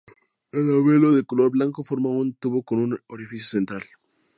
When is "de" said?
1.11-1.23